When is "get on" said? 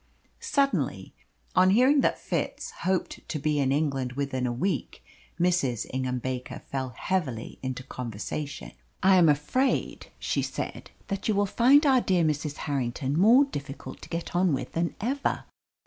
14.09-14.55